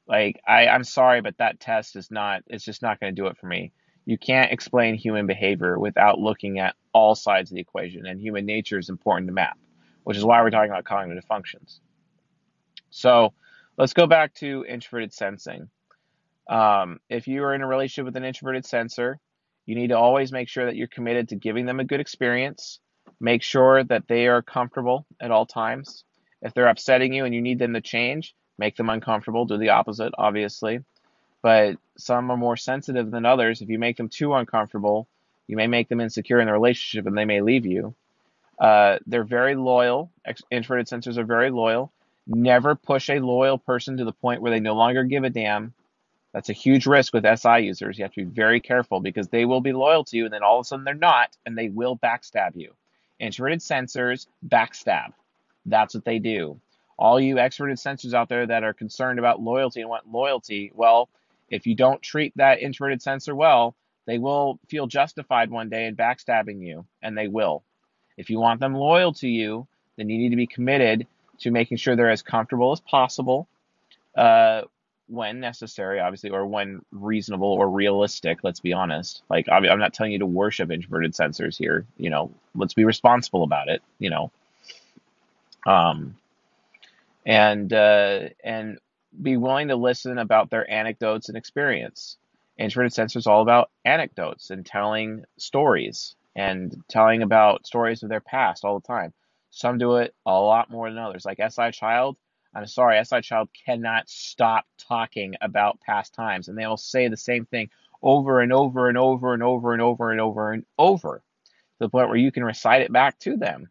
Like 0.06 0.40
I, 0.46 0.66
I'm 0.68 0.84
sorry, 0.84 1.20
but 1.20 1.38
that 1.38 1.60
test 1.60 1.96
is 1.96 2.10
not. 2.10 2.42
It's 2.46 2.64
just 2.64 2.82
not 2.82 3.00
going 3.00 3.14
to 3.14 3.20
do 3.20 3.28
it 3.28 3.36
for 3.36 3.46
me. 3.46 3.72
You 4.06 4.18
can't 4.18 4.52
explain 4.52 4.94
human 4.94 5.26
behavior 5.26 5.78
without 5.78 6.18
looking 6.18 6.58
at 6.58 6.74
all 6.92 7.14
sides 7.14 7.50
of 7.50 7.54
the 7.54 7.60
equation, 7.60 8.06
and 8.06 8.20
human 8.20 8.46
nature 8.46 8.78
is 8.78 8.88
important 8.88 9.28
to 9.28 9.34
map, 9.34 9.58
which 10.04 10.16
is 10.16 10.24
why 10.24 10.42
we're 10.42 10.50
talking 10.50 10.70
about 10.70 10.84
cognitive 10.84 11.24
functions. 11.26 11.80
So 12.90 13.34
let's 13.76 13.92
go 13.92 14.06
back 14.06 14.34
to 14.36 14.64
introverted 14.68 15.12
sensing. 15.12 15.68
Um, 16.48 16.98
if 17.08 17.28
you 17.28 17.44
are 17.44 17.54
in 17.54 17.62
a 17.62 17.66
relationship 17.66 18.06
with 18.06 18.16
an 18.16 18.24
introverted 18.24 18.66
sensor, 18.66 19.20
you 19.66 19.74
need 19.74 19.88
to 19.88 19.98
always 19.98 20.32
make 20.32 20.48
sure 20.48 20.66
that 20.66 20.76
you're 20.76 20.88
committed 20.88 21.28
to 21.28 21.36
giving 21.36 21.66
them 21.66 21.80
a 21.80 21.84
good 21.84 22.00
experience. 22.00 22.80
Make 23.20 23.42
sure 23.42 23.84
that 23.84 24.08
they 24.08 24.26
are 24.26 24.42
comfortable 24.42 25.06
at 25.20 25.30
all 25.30 25.46
times. 25.46 26.04
If 26.42 26.54
they're 26.54 26.68
upsetting 26.68 27.12
you 27.12 27.24
and 27.24 27.34
you 27.34 27.42
need 27.42 27.58
them 27.58 27.74
to 27.74 27.80
change, 27.80 28.34
make 28.58 28.76
them 28.76 28.90
uncomfortable. 28.90 29.44
Do 29.44 29.58
the 29.58 29.70
opposite, 29.70 30.12
obviously. 30.16 30.80
But 31.42 31.76
some 31.96 32.30
are 32.30 32.36
more 32.36 32.56
sensitive 32.56 33.10
than 33.10 33.26
others. 33.26 33.60
If 33.60 33.68
you 33.68 33.78
make 33.78 33.96
them 33.96 34.08
too 34.08 34.34
uncomfortable, 34.34 35.08
you 35.46 35.56
may 35.56 35.66
make 35.66 35.88
them 35.88 36.00
insecure 36.00 36.40
in 36.40 36.46
the 36.46 36.52
relationship 36.52 37.06
and 37.06 37.16
they 37.16 37.24
may 37.24 37.40
leave 37.40 37.66
you. 37.66 37.94
Uh, 38.58 38.98
they're 39.06 39.24
very 39.24 39.54
loyal. 39.54 40.10
Introverted 40.50 40.86
sensors 40.86 41.16
are 41.16 41.24
very 41.24 41.50
loyal. 41.50 41.92
Never 42.26 42.74
push 42.74 43.08
a 43.08 43.18
loyal 43.18 43.58
person 43.58 43.96
to 43.96 44.04
the 44.04 44.12
point 44.12 44.42
where 44.42 44.50
they 44.50 44.60
no 44.60 44.74
longer 44.74 45.02
give 45.04 45.24
a 45.24 45.30
damn. 45.30 45.72
That's 46.32 46.48
a 46.48 46.54
huge 46.54 46.86
risk 46.86 47.12
with 47.12 47.24
SI 47.24 47.60
users. 47.60 47.98
You 47.98 48.04
have 48.04 48.12
to 48.12 48.24
be 48.24 48.30
very 48.30 48.60
careful 48.60 49.00
because 49.00 49.28
they 49.28 49.44
will 49.44 49.60
be 49.60 49.72
loyal 49.72 50.04
to 50.04 50.16
you 50.16 50.24
and 50.24 50.32
then 50.32 50.42
all 50.42 50.58
of 50.58 50.62
a 50.62 50.64
sudden 50.64 50.84
they're 50.84 50.94
not 50.94 51.36
and 51.44 51.56
they 51.58 51.68
will 51.68 51.96
backstab 51.98 52.54
you. 52.54 52.74
Introverted 53.18 53.60
sensors 53.60 54.26
backstab. 54.46 55.12
That's 55.66 55.94
what 55.94 56.04
they 56.04 56.18
do. 56.18 56.60
All 56.98 57.20
you 57.20 57.36
extroverted 57.36 57.82
sensors 57.82 58.14
out 58.14 58.28
there 58.28 58.46
that 58.46 58.62
are 58.62 58.72
concerned 58.72 59.18
about 59.18 59.40
loyalty 59.40 59.80
and 59.80 59.90
want 59.90 60.10
loyalty, 60.10 60.70
well, 60.74 61.08
if 61.48 61.66
you 61.66 61.74
don't 61.74 62.02
treat 62.02 62.32
that 62.36 62.60
introverted 62.60 63.02
sensor 63.02 63.34
well, 63.34 63.74
they 64.06 64.18
will 64.18 64.58
feel 64.68 64.86
justified 64.86 65.50
one 65.50 65.68
day 65.68 65.86
in 65.86 65.96
backstabbing 65.96 66.60
you, 66.60 66.86
and 67.02 67.16
they 67.16 67.28
will. 67.28 67.62
If 68.16 68.30
you 68.30 68.38
want 68.38 68.60
them 68.60 68.74
loyal 68.74 69.12
to 69.14 69.28
you, 69.28 69.66
then 69.96 70.08
you 70.08 70.18
need 70.18 70.30
to 70.30 70.36
be 70.36 70.46
committed 70.46 71.06
to 71.40 71.50
making 71.50 71.78
sure 71.78 71.96
they're 71.96 72.10
as 72.10 72.22
comfortable 72.22 72.72
as 72.72 72.80
possible 72.80 73.48
uh, 74.14 74.62
when 75.10 75.40
necessary, 75.40 76.00
obviously, 76.00 76.30
or 76.30 76.46
when 76.46 76.84
reasonable 76.92 77.48
or 77.48 77.68
realistic. 77.68 78.38
Let's 78.42 78.60
be 78.60 78.72
honest. 78.72 79.22
Like, 79.28 79.48
I'm 79.50 79.78
not 79.78 79.92
telling 79.92 80.12
you 80.12 80.20
to 80.20 80.26
worship 80.26 80.70
introverted 80.70 81.12
sensors 81.12 81.56
here. 81.56 81.86
You 81.96 82.10
know, 82.10 82.30
let's 82.54 82.74
be 82.74 82.84
responsible 82.84 83.42
about 83.42 83.68
it. 83.68 83.82
You 83.98 84.10
know, 84.10 84.30
um, 85.66 86.16
and 87.26 87.72
uh, 87.72 88.28
and 88.44 88.78
be 89.20 89.36
willing 89.36 89.68
to 89.68 89.76
listen 89.76 90.18
about 90.18 90.50
their 90.50 90.70
anecdotes 90.70 91.28
and 91.28 91.36
experience. 91.36 92.16
Introverted 92.58 92.92
sensors 92.92 93.26
all 93.26 93.42
about 93.42 93.70
anecdotes 93.84 94.50
and 94.50 94.64
telling 94.64 95.24
stories 95.38 96.14
and 96.36 96.82
telling 96.88 97.22
about 97.22 97.66
stories 97.66 98.02
of 98.02 98.08
their 98.08 98.20
past 98.20 98.64
all 98.64 98.78
the 98.78 98.86
time. 98.86 99.12
Some 99.50 99.78
do 99.78 99.96
it 99.96 100.14
a 100.26 100.32
lot 100.32 100.70
more 100.70 100.88
than 100.88 100.98
others. 100.98 101.24
Like 101.24 101.40
SI 101.50 101.72
Child, 101.72 102.16
I'm 102.54 102.66
sorry, 102.66 103.02
SI 103.04 103.20
Child 103.20 103.48
cannot 103.64 104.08
stop 104.08 104.66
talking 104.76 105.34
about 105.40 105.80
past 105.80 106.14
times, 106.14 106.48
and 106.48 106.58
they 106.58 106.66
will 106.66 106.76
say 106.76 107.08
the 107.08 107.16
same 107.16 107.46
thing 107.46 107.70
over 108.02 108.40
and 108.40 108.52
over 108.52 108.88
and 108.88 108.98
over 108.98 109.34
and 109.34 109.42
over 109.42 109.72
and 109.72 109.82
over 109.82 110.10
and 110.10 110.20
over 110.20 110.52
and 110.52 110.64
over 110.78 111.18
to 111.18 111.78
the 111.78 111.88
point 111.88 112.08
where 112.08 112.16
you 112.16 112.32
can 112.32 112.44
recite 112.44 112.82
it 112.82 112.92
back 112.92 113.18
to 113.20 113.36
them. 113.36 113.70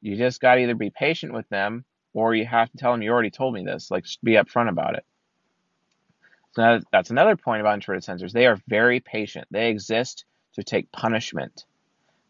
You 0.00 0.16
just 0.16 0.40
got 0.40 0.54
to 0.54 0.62
either 0.62 0.74
be 0.74 0.90
patient 0.90 1.32
with 1.32 1.48
them 1.48 1.84
or 2.14 2.34
you 2.34 2.46
have 2.46 2.70
to 2.70 2.76
tell 2.78 2.92
them 2.92 3.02
you 3.02 3.10
already 3.10 3.30
told 3.30 3.52
me 3.52 3.64
this. 3.64 3.90
Like, 3.90 4.06
be 4.22 4.32
upfront 4.32 4.68
about 4.68 4.94
it. 4.94 5.04
So 6.52 6.80
that's 6.92 7.10
another 7.10 7.36
point 7.36 7.60
about 7.60 7.74
introverted 7.74 8.04
sensors. 8.04 8.32
They 8.32 8.46
are 8.46 8.60
very 8.68 9.00
patient. 9.00 9.48
They 9.50 9.70
exist 9.70 10.24
to 10.54 10.62
take 10.62 10.92
punishment. 10.92 11.64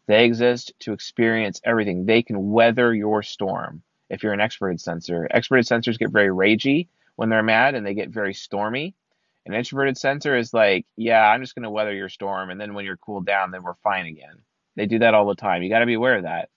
They 0.07 0.25
exist 0.25 0.73
to 0.79 0.93
experience 0.93 1.61
everything. 1.63 2.05
They 2.05 2.23
can 2.23 2.51
weather 2.51 2.93
your 2.93 3.21
storm 3.23 3.83
if 4.09 4.23
you're 4.23 4.33
an 4.33 4.39
extroverted 4.39 4.79
sensor. 4.79 5.27
Extroverted 5.33 5.67
sensors 5.67 5.99
get 5.99 6.11
very 6.11 6.29
ragey 6.29 6.87
when 7.15 7.29
they're 7.29 7.43
mad 7.43 7.75
and 7.75 7.85
they 7.85 7.93
get 7.93 8.09
very 8.09 8.33
stormy. 8.33 8.95
An 9.45 9.53
introverted 9.53 9.97
sensor 9.97 10.35
is 10.35 10.53
like, 10.53 10.87
yeah, 10.95 11.21
I'm 11.21 11.41
just 11.41 11.53
going 11.53 11.63
to 11.63 11.69
weather 11.69 11.93
your 11.93 12.09
storm. 12.09 12.49
And 12.49 12.59
then 12.59 12.73
when 12.73 12.85
you're 12.85 12.97
cooled 12.97 13.25
down, 13.27 13.51
then 13.51 13.63
we're 13.63 13.75
fine 13.75 14.07
again. 14.07 14.39
They 14.75 14.87
do 14.87 14.99
that 14.99 15.13
all 15.13 15.27
the 15.27 15.35
time. 15.35 15.61
You 15.61 15.69
got 15.69 15.79
to 15.79 15.85
be 15.85 15.93
aware 15.93 16.17
of 16.17 16.23
that. 16.23 16.49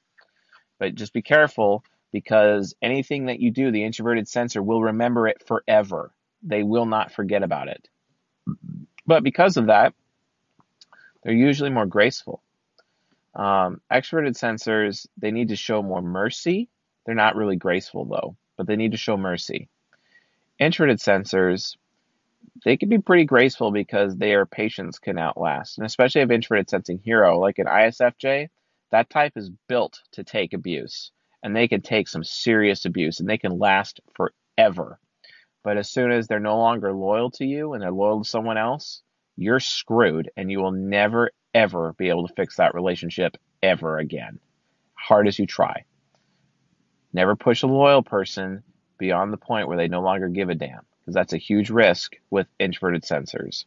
But 0.79 0.95
just 0.95 1.13
be 1.13 1.23
careful 1.23 1.85
because 2.13 2.75
anything 2.81 3.27
that 3.27 3.41
you 3.41 3.51
do, 3.51 3.71
the 3.71 3.85
introverted 3.85 4.27
sensor 4.27 4.63
will 4.63 4.83
remember 4.83 5.29
it 5.29 5.47
forever. 5.47 6.13
They 6.43 6.63
will 6.63 6.87
not 6.87 7.13
forget 7.13 7.43
about 7.43 7.69
it. 7.69 7.89
But 9.07 9.23
because 9.23 9.57
of 9.57 9.67
that, 9.67 9.93
they're 11.23 11.35
usually 11.35 11.71
more 11.71 11.87
graceful. 11.87 12.43
Um, 13.35 13.81
extroverted 13.93 14.39
sensors, 14.39 15.07
they 15.19 15.31
need 15.31 15.49
to 15.49 15.57
show 15.57 15.83
more 15.83 16.03
mercy. 16.03 16.69
They're 17.09 17.15
not 17.15 17.37
really 17.37 17.57
graceful 17.57 18.05
though, 18.05 18.37
but 18.59 18.67
they 18.67 18.77
need 18.77 18.91
to 18.91 18.99
show 18.99 19.17
mercy. 19.17 19.71
Introverted 20.59 20.99
sensors, 20.99 21.75
they 22.67 22.77
can 22.77 22.91
be 22.91 22.99
pretty 22.99 23.25
graceful 23.25 23.71
because 23.71 24.15
their 24.15 24.45
patience 24.45 24.99
can 24.99 25.19
outlast. 25.19 25.79
And 25.79 25.87
especially 25.87 26.21
if 26.21 26.31
introverted 26.31 26.69
sensing 26.69 26.99
hero, 27.03 27.39
like 27.39 27.59
an 27.59 27.65
ISFJ, 27.65 28.51
that 28.91 29.09
type 29.09 29.39
is 29.39 29.51
built 29.69 30.03
to 30.13 30.23
take 30.23 30.53
abuse 30.53 31.11
and 31.43 31.57
they 31.57 31.67
can 31.67 31.81
take 31.81 32.09
some 32.09 32.23
serious 32.23 32.85
abuse 32.85 33.21
and 33.21 33.27
they 33.27 33.39
can 33.39 33.59
last 33.59 34.01
forever. 34.15 35.01
But 35.65 35.79
as 35.79 35.89
soon 35.89 36.13
as 36.13 36.27
they're 36.27 36.39
no 36.39 36.59
longer 36.59 36.93
loyal 36.93 37.31
to 37.31 37.47
you 37.47 37.73
and 37.73 37.83
they're 37.83 37.91
loyal 37.91 38.23
to 38.23 38.29
someone 38.29 38.59
else, 38.59 39.01
you're 39.35 39.61
screwed 39.61 40.31
and 40.37 40.51
you 40.51 40.59
will 40.59 40.73
never, 40.73 41.31
ever 41.55 41.95
be 41.95 42.11
able 42.11 42.29
to 42.29 42.35
fix 42.35 42.57
that 42.57 42.75
relationship 42.75 43.39
ever 43.63 43.97
again, 43.97 44.41
hard 44.93 45.27
as 45.27 45.39
you 45.39 45.47
try. 45.47 45.87
Never 47.19 47.35
push 47.35 47.65
a 47.65 47.67
loyal 47.67 48.05
person 48.05 48.63
beyond 48.97 49.33
the 49.33 49.39
point 49.39 49.67
where 49.67 49.77
they 49.77 49.89
no 49.89 50.03
longer 50.03 50.29
give 50.29 50.51
a 50.51 50.55
damn, 50.55 50.83
because 51.01 51.15
that's 51.15 51.33
a 51.33 51.37
huge 51.37 51.69
risk 51.69 52.15
with 52.31 52.47
introverted 52.61 53.03
sensors. 53.03 53.65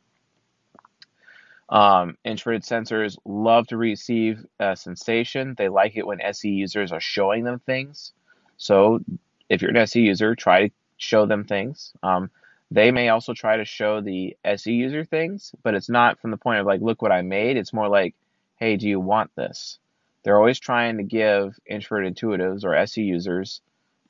Um, 1.68 2.18
introverted 2.24 2.64
sensors 2.64 3.18
love 3.26 3.68
to 3.68 3.76
receive 3.76 4.46
a 4.58 4.78
sensation. 4.78 5.56
They 5.58 5.68
like 5.68 5.98
it 5.98 6.08
when 6.08 6.22
SE 6.22 6.50
users 6.50 6.94
are 6.94 7.02
showing 7.02 7.44
them 7.44 7.60
things. 7.60 8.14
So 8.56 9.02
if 9.50 9.62
you're 9.62 9.72
an 9.72 9.76
SE 9.86 10.00
user, 10.00 10.34
try 10.34 10.70
to 10.70 10.74
show 10.96 11.26
them 11.26 11.44
things. 11.44 11.92
Um, 12.02 12.32
they 12.72 12.90
may 12.92 13.10
also 13.10 13.34
try 13.34 13.58
to 13.58 13.66
show 13.66 14.00
the 14.00 14.38
SE 14.46 14.72
user 14.72 15.04
things, 15.04 15.54
but 15.62 15.74
it's 15.74 15.90
not 15.90 16.22
from 16.22 16.32
the 16.32 16.38
point 16.38 16.62
of 16.62 16.68
like, 16.68 16.80
look 16.80 17.02
what 17.02 17.12
I 17.12 17.22
made. 17.22 17.58
It's 17.58 17.74
more 17.74 17.90
like, 17.90 18.16
hey, 18.56 18.78
do 18.78 18.88
you 18.88 19.02
want 19.02 19.30
this? 19.36 19.78
They're 20.24 20.38
always 20.38 20.60
trying 20.60 20.98
to 20.98 21.04
give 21.04 21.58
introverted 21.66 22.16
intuitives 22.16 22.64
or 22.64 22.76
SE 22.76 23.02
users, 23.02 23.62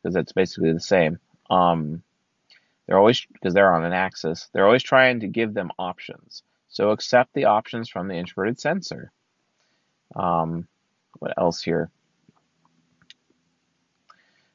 because 0.02 0.16
it's 0.16 0.34
basically 0.34 0.74
the 0.74 0.80
same. 0.80 1.20
Um, 1.50 2.04
they're 2.86 2.98
always 2.98 3.26
because 3.32 3.54
they're 3.54 3.74
on 3.74 3.86
an 3.86 3.94
axis. 3.94 4.50
They're 4.54 4.66
always 4.66 4.84
trying 4.84 5.22
to 5.22 5.28
give 5.28 5.54
them 5.54 5.72
options. 5.80 6.44
So 6.70 6.92
accept 6.92 7.34
the 7.34 7.46
options 7.46 7.90
from 7.90 8.08
the 8.08 8.16
introverted 8.16 8.60
sensor. 8.60 9.12
Um, 10.16 10.68
what 11.20 11.34
else 11.38 11.62
here? 11.62 11.90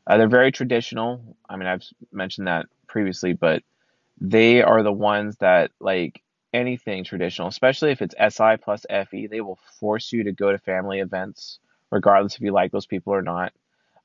Uh, 0.07 0.17
they're 0.17 0.29
very 0.29 0.53
traditional. 0.53 1.37
I 1.49 1.57
mean, 1.57 1.67
I've 1.67 1.83
mentioned 2.13 2.47
that 2.47 2.67
previously, 2.87 3.33
but 3.33 3.63
they 4.21 4.63
are 4.63 4.83
the 4.83 4.93
ones 4.93 5.37
that 5.39 5.73
like 5.81 6.23
anything 6.57 7.05
traditional, 7.05 7.49
especially 7.49 7.93
if 7.93 8.01
it's 8.01 8.15
SI 8.19 8.57
plus 8.57 8.87
FE, 8.89 9.27
they 9.27 9.43
will 9.43 9.59
force 9.79 10.13
you 10.13 10.25
to 10.25 10.33
go 10.33 10.51
to 10.51 10.59
family 10.59 11.01
events, 11.01 11.59
regardless 11.91 12.37
if 12.37 12.41
you 12.41 12.53
like 12.53 12.73
those 12.73 12.87
people 12.87 13.13
or 13.13 13.23
not. 13.23 13.53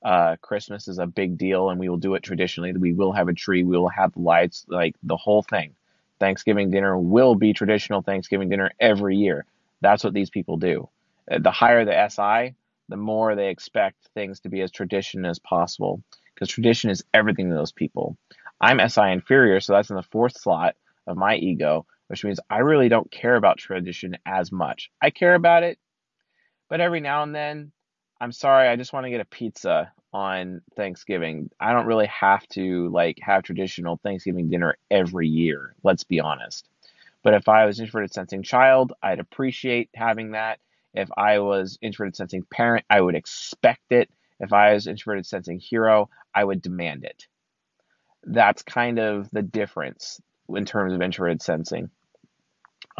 Uh, 0.03 0.35
Christmas 0.41 0.87
is 0.87 0.99
a 0.99 1.07
big 1.07 1.37
deal, 1.37 1.69
and 1.69 1.79
we 1.79 1.87
will 1.87 1.97
do 1.97 2.15
it 2.15 2.23
traditionally. 2.23 2.73
We 2.73 2.93
will 2.93 3.13
have 3.13 3.29
a 3.29 3.33
tree, 3.33 3.63
we 3.63 3.77
will 3.77 3.89
have 3.89 4.17
lights, 4.17 4.65
like 4.67 4.95
the 5.01 5.15
whole 5.15 5.43
thing. 5.43 5.75
Thanksgiving 6.19 6.69
dinner 6.71 6.97
will 6.97 7.35
be 7.35 7.53
traditional 7.53 8.01
Thanksgiving 8.01 8.49
dinner 8.49 8.71
every 8.79 9.15
year. 9.15 9.45
That's 9.79 10.03
what 10.03 10.13
these 10.13 10.29
people 10.29 10.57
do. 10.57 10.89
Uh, 11.31 11.39
the 11.39 11.51
higher 11.51 11.85
the 11.85 12.09
SI, 12.09 12.55
the 12.89 12.97
more 12.97 13.35
they 13.35 13.49
expect 13.49 14.09
things 14.13 14.41
to 14.41 14.49
be 14.49 14.61
as 14.61 14.71
tradition 14.71 15.25
as 15.25 15.39
possible 15.39 16.03
because 16.33 16.49
tradition 16.49 16.89
is 16.89 17.03
everything 17.13 17.49
to 17.49 17.55
those 17.55 17.71
people. 17.71 18.17
I'm 18.59 18.79
SI 18.89 19.11
inferior, 19.11 19.61
so 19.61 19.73
that's 19.73 19.89
in 19.89 19.95
the 19.95 20.03
fourth 20.03 20.37
slot 20.37 20.75
of 21.07 21.17
my 21.17 21.35
ego, 21.35 21.85
which 22.11 22.25
means 22.25 22.41
I 22.49 22.57
really 22.57 22.89
don't 22.89 23.09
care 23.09 23.37
about 23.37 23.57
tradition 23.57 24.17
as 24.25 24.51
much. 24.51 24.91
I 25.01 25.11
care 25.11 25.33
about 25.33 25.63
it, 25.63 25.79
but 26.67 26.81
every 26.81 26.99
now 26.99 27.23
and 27.23 27.33
then 27.33 27.71
I'm 28.19 28.33
sorry, 28.33 28.67
I 28.67 28.75
just 28.75 28.91
want 28.91 29.05
to 29.05 29.09
get 29.09 29.21
a 29.21 29.25
pizza 29.25 29.93
on 30.11 30.61
Thanksgiving. 30.75 31.51
I 31.57 31.71
don't 31.71 31.85
really 31.85 32.07
have 32.07 32.45
to 32.49 32.89
like 32.89 33.17
have 33.21 33.43
traditional 33.43 33.95
Thanksgiving 34.03 34.49
dinner 34.49 34.75
every 34.91 35.29
year, 35.29 35.73
let's 35.83 36.03
be 36.03 36.19
honest. 36.19 36.67
But 37.23 37.33
if 37.33 37.47
I 37.47 37.65
was 37.65 37.79
introverted 37.79 38.13
sensing 38.13 38.43
child, 38.43 38.91
I'd 39.01 39.21
appreciate 39.21 39.89
having 39.95 40.31
that. 40.31 40.59
If 40.93 41.07
I 41.15 41.39
was 41.39 41.79
introverted 41.81 42.17
sensing 42.17 42.43
parent, 42.43 42.83
I 42.89 42.99
would 42.99 43.15
expect 43.15 43.89
it. 43.93 44.09
If 44.41 44.51
I 44.51 44.73
was 44.73 44.85
introverted 44.85 45.25
sensing 45.25 45.61
hero, 45.61 46.09
I 46.35 46.43
would 46.43 46.61
demand 46.61 47.05
it. 47.05 47.25
That's 48.25 48.63
kind 48.63 48.99
of 48.99 49.29
the 49.31 49.43
difference 49.43 50.19
in 50.49 50.65
terms 50.65 50.91
of 50.91 51.01
introverted 51.01 51.41
sensing. 51.41 51.89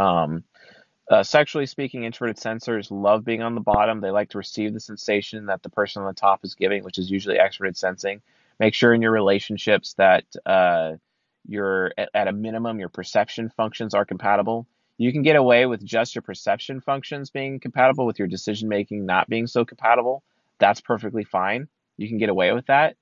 Um, 0.02 0.44
uh, 1.10 1.24
sexually 1.24 1.66
speaking, 1.66 2.04
introverted 2.04 2.38
sensors 2.38 2.90
love 2.90 3.26
being 3.26 3.42
on 3.42 3.54
the 3.54 3.62
bottom. 3.62 4.00
They 4.00 4.12
like 4.12 4.30
to 4.30 4.38
receive 4.38 4.74
the 4.74 4.80
sensation 4.80 5.48
that 5.48 5.62
the 5.62 5.70
person 5.70 6.02
on 6.02 6.08
the 6.08 6.14
top 6.14 6.44
is 6.44 6.56
giving, 6.56 6.84
which 6.84 6.98
is 6.98 7.12
usually 7.12 7.38
extroverted 7.38 7.78
sensing. 7.78 8.22
Make 8.60 8.74
sure 8.74 8.94
in 8.94 9.02
your 9.02 9.12
relationships 9.12 9.94
that 9.96 10.24
uh, 10.46 10.94
your 11.48 11.92
at, 11.98 12.10
at 12.14 12.28
a 12.28 12.32
minimum 12.32 12.80
your 12.80 12.90
perception 12.90 13.50
functions 13.50 13.94
are 13.94 14.06
compatible. 14.06 14.68
You 14.98 15.12
can 15.12 15.24
get 15.24 15.36
away 15.36 15.66
with 15.66 15.84
just 15.84 16.16
your 16.16 16.22
perception 16.22 16.80
functions 16.80 17.32
being 17.32 17.60
compatible 17.60 18.06
with 18.06 18.20
your 18.20 18.28
decision 18.28 18.70
making 18.70 19.06
not 19.06 19.28
being 19.28 19.48
so 19.48 19.66
compatible. 19.66 20.24
That's 20.60 20.80
perfectly 20.80 21.24
fine. 21.24 21.68
You 21.98 22.08
can 22.08 22.20
get 22.20 22.30
away 22.30 22.54
with 22.54 22.68
that. 22.68 22.96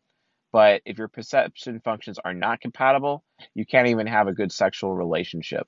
But 0.52 0.82
if 0.86 0.98
your 0.98 1.10
perception 1.10 1.80
functions 1.82 2.18
are 2.24 2.34
not 2.34 2.62
compatible, 2.62 3.24
you 3.54 3.66
can't 3.66 3.90
even 3.90 4.08
have 4.08 4.28
a 4.28 4.34
good 4.34 4.52
sexual 4.52 4.96
relationship 4.96 5.68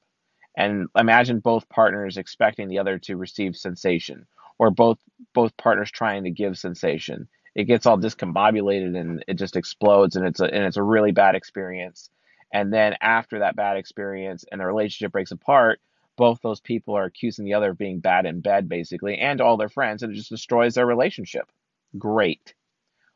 and 0.55 0.87
imagine 0.95 1.39
both 1.39 1.69
partners 1.69 2.17
expecting 2.17 2.67
the 2.67 2.79
other 2.79 2.99
to 2.99 3.17
receive 3.17 3.55
sensation 3.55 4.25
or 4.59 4.69
both 4.69 4.99
both 5.33 5.55
partners 5.57 5.91
trying 5.91 6.23
to 6.23 6.31
give 6.31 6.57
sensation. 6.57 7.27
It 7.55 7.65
gets 7.65 7.85
all 7.85 7.97
discombobulated 7.97 8.97
and 8.97 9.23
it 9.27 9.35
just 9.35 9.55
explodes 9.55 10.15
and 10.15 10.25
it's 10.25 10.39
a 10.39 10.45
and 10.45 10.65
it's 10.65 10.77
a 10.77 10.83
really 10.83 11.11
bad 11.11 11.35
experience. 11.35 12.09
And 12.53 12.71
then 12.73 12.95
after 13.01 13.39
that 13.39 13.55
bad 13.55 13.77
experience 13.77 14.45
and 14.51 14.59
the 14.59 14.65
relationship 14.65 15.11
breaks 15.13 15.31
apart 15.31 15.79
both 16.17 16.41
those 16.41 16.59
people 16.59 16.95
are 16.95 17.05
accusing 17.05 17.45
the 17.45 17.53
other 17.53 17.71
of 17.71 17.77
being 17.77 17.99
bad 17.99 18.25
in 18.25 18.41
bed 18.41 18.69
basically 18.69 19.17
and 19.17 19.41
all 19.41 19.57
their 19.57 19.69
friends 19.69 20.03
and 20.03 20.13
it 20.13 20.15
just 20.15 20.29
destroys 20.29 20.75
their 20.75 20.85
relationship. 20.85 21.49
Great. 21.97 22.53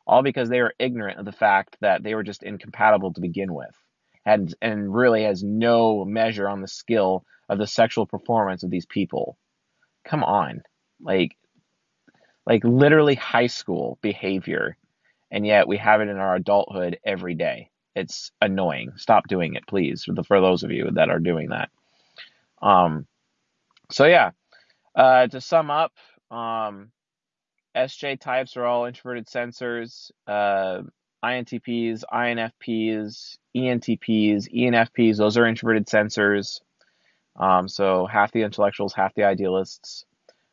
All 0.06 0.22
because 0.22 0.48
they 0.48 0.60
were 0.60 0.74
ignorant 0.78 1.18
of 1.18 1.24
the 1.24 1.32
fact 1.32 1.76
that 1.80 2.02
they 2.02 2.14
were 2.14 2.22
just 2.22 2.42
incompatible 2.42 3.12
to 3.12 3.20
begin 3.20 3.52
with 3.54 3.76
and 4.26 4.54
and 4.60 4.92
really 4.92 5.22
has 5.22 5.42
no 5.42 6.04
measure 6.04 6.48
on 6.48 6.60
the 6.60 6.68
skill 6.68 7.24
of 7.48 7.58
the 7.58 7.66
sexual 7.66 8.06
performance 8.06 8.64
of 8.64 8.70
these 8.70 8.86
people. 8.86 9.38
Come 10.04 10.24
on. 10.24 10.62
Like 11.00 11.36
like 12.44 12.64
literally 12.64 13.14
high 13.14 13.46
school 13.46 13.98
behavior 14.02 14.76
and 15.30 15.46
yet 15.46 15.68
we 15.68 15.76
have 15.78 16.00
it 16.00 16.08
in 16.08 16.16
our 16.18 16.36
adulthood 16.36 16.98
every 17.04 17.34
day. 17.34 17.70
It's 17.94 18.30
annoying. 18.42 18.92
Stop 18.96 19.26
doing 19.26 19.54
it, 19.54 19.66
please, 19.66 20.04
for, 20.04 20.12
the, 20.12 20.22
for 20.22 20.40
those 20.40 20.62
of 20.62 20.70
you 20.70 20.90
that 20.94 21.08
are 21.08 21.18
doing 21.18 21.48
that. 21.48 21.70
Um, 22.60 23.06
so 23.90 24.04
yeah, 24.04 24.32
uh, 24.94 25.28
to 25.28 25.40
sum 25.40 25.70
up, 25.70 25.92
um, 26.30 26.90
SJ 27.76 28.20
types 28.20 28.56
are 28.56 28.64
all 28.64 28.84
introverted 28.84 29.26
sensors. 29.26 30.10
Uh, 30.26 30.82
INTPs, 31.26 32.04
INFPs, 32.12 33.38
ENTPs, 33.56 34.48
ENFPs, 34.54 35.16
those 35.16 35.36
are 35.36 35.46
introverted 35.46 35.86
sensors. 35.86 36.60
Um, 37.34 37.68
so 37.68 38.06
half 38.06 38.32
the 38.32 38.42
intellectuals, 38.42 38.94
half 38.94 39.14
the 39.14 39.24
idealists, 39.24 40.04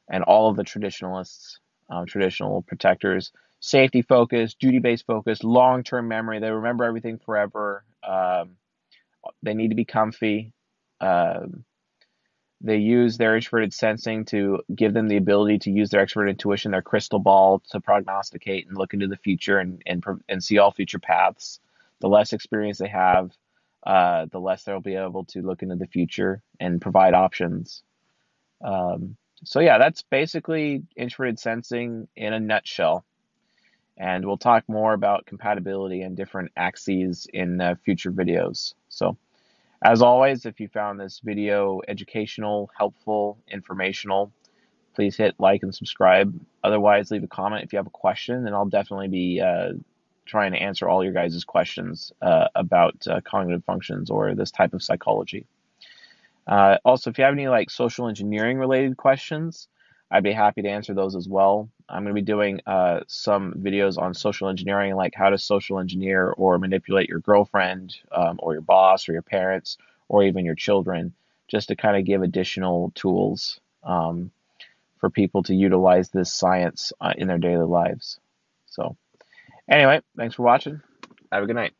and 0.10 0.24
all 0.24 0.50
of 0.50 0.58
the 0.58 0.63
traditionalists, 0.63 1.60
um, 1.89 2.06
traditional 2.06 2.62
protectors, 2.63 3.32
safety 3.60 4.01
focused, 4.01 4.60
duty 4.60 4.80
based 4.80 5.06
focused, 5.06 5.44
long 5.44 5.84
term 5.84 6.08
memory. 6.08 6.39
They 6.39 6.50
remember 6.51 6.84
everything 6.84 7.20
forever. 7.20 7.84
Um, 8.06 8.58
they 9.42 9.53
need 9.53 9.70
to 9.70 9.75
be 9.75 9.86
comfy. 9.86 10.51
Um, 11.00 11.64
they 12.64 12.78
use 12.78 13.18
their 13.18 13.36
introverted 13.36 13.74
sensing 13.74 14.24
to 14.24 14.62
give 14.74 14.94
them 14.94 15.10
the 15.10 15.18
ability 15.18 15.60
to 15.60 15.70
use 15.70 15.90
their 15.90 16.06
extroverted 16.06 16.30
intuition, 16.30 16.72
their 16.72 16.82
crystal 16.82 17.20
ball, 17.20 17.62
to 17.72 17.82
prognosticate 17.82 18.68
and 18.68 18.78
look 18.78 18.94
into 18.94 19.08
the 19.08 19.18
future 19.18 19.60
and, 19.60 19.82
and, 19.86 20.04
and 20.30 20.42
see 20.42 20.58
all 20.58 20.72
future 20.72 21.00
paths. 21.00 21.60
The 22.00 22.08
less 22.08 22.32
experience 22.32 22.78
they 22.78 22.88
have, 22.88 23.32
uh, 23.86 24.28
the 24.32 24.40
less 24.40 24.64
they'll 24.64 24.80
be 24.80 24.96
able 24.96 25.26
to 25.26 25.42
look 25.42 25.62
into 25.62 25.76
the 25.76 25.88
future 25.88 26.42
and 26.58 26.82
provide 26.82 27.14
options. 27.14 27.84
Um, 28.64 29.18
so, 29.44 29.60
yeah, 29.60 29.78
that's 29.78 30.04
basically 30.04 30.84
introverted 30.96 31.40
sensing 31.40 32.08
in 32.16 32.32
a 32.32 32.40
nutshell. 32.40 33.04
And 33.98 34.26
we'll 34.26 34.38
talk 34.38 34.64
more 34.70 34.94
about 34.94 35.26
compatibility 35.26 36.02
and 36.02 36.16
different 36.16 36.52
axes 36.56 37.28
in 37.32 37.60
uh, 37.60 37.76
future 37.84 38.12
videos. 38.12 38.74
So, 38.88 39.18
as 39.83 40.01
always, 40.01 40.46
if 40.46 40.59
you 40.59 40.67
found 40.69 41.00
this 41.00 41.19
video 41.24 41.81
educational, 41.87 42.69
helpful, 42.77 43.37
informational, 43.51 44.31
please 44.96 45.17
hit 45.17 45.35
like 45.39 45.63
and 45.63 45.75
subscribe. 45.75 46.33
Otherwise, 46.63 47.11
leave 47.11 47.24
a 47.24 47.27
comment 47.27 47.63
if 47.63 47.74
you 47.74 47.77
have 47.77 47.87
a 47.87 47.91
question, 47.91 48.48
and 48.48 48.55
I'll 48.55 48.65
definitely 48.65 49.09
be 49.09 49.41
uh, 49.41 49.74
trying 50.25 50.53
to 50.53 50.57
answer 50.57 50.87
all 50.87 51.03
your 51.03 51.13
guys' 51.13 51.43
questions 51.43 52.11
uh, 52.22 52.48
about 52.55 52.96
uh, 53.07 53.19
cognitive 53.25 53.63
functions 53.65 54.09
or 54.09 54.35
this 54.35 54.51
type 54.51 54.74
of 54.74 54.81
psychology. 54.81 55.46
Uh, 56.48 56.77
also, 56.85 57.09
if 57.09 57.17
you 57.17 57.24
have 57.24 57.33
any 57.33 57.48
like 57.48 57.69
social 57.69 58.07
engineering 58.07 58.57
related 58.57 58.98
questions, 58.98 59.67
I'd 60.14 60.24
be 60.24 60.32
happy 60.32 60.62
to 60.62 60.70
answer 60.70 60.94
those 60.94 61.16
as 61.16 61.28
well. 61.28 61.68
I'm 61.90 62.04
going 62.04 62.16
to 62.16 62.22
be 62.22 62.26
doing 62.26 62.62
uh, 62.68 63.00
some 63.08 63.54
videos 63.54 63.98
on 63.98 64.14
social 64.14 64.48
engineering, 64.48 64.94
like 64.94 65.16
how 65.16 65.32
to 65.32 65.40
social 65.40 65.80
engineer 65.80 66.30
or 66.30 66.60
manipulate 66.60 67.10
your 67.10 67.20
girlfriend 67.20 67.96
um, 68.12 68.40
or 68.44 68.54
your 68.54 68.62
boss 68.62 69.10
or 69.10 69.14
your 69.14 69.24
parents 69.24 69.80
or 70.08 70.24
even 70.24 70.46
your 70.46 70.54
children, 70.54 71.14
just 71.48 71.70
to 71.70 71.76
kind 71.76 71.98
of 71.98 72.06
give 72.06 72.22
additional 72.22 72.92
tools 72.94 73.60
um, 73.84 74.30
for 75.00 75.10
people 75.10 75.42
to 75.44 75.56
utilize 75.56 76.10
this 76.10 76.32
science 76.32 76.94
uh, 77.02 77.14
in 77.18 77.28
their 77.28 77.40
daily 77.40 77.66
lives. 77.66 78.20
So, 78.68 78.96
anyway, 79.68 80.02
thanks 80.16 80.36
for 80.36 80.44
watching. 80.44 80.80
Have 81.32 81.42
a 81.42 81.48
good 81.48 81.56
night. 81.56 81.74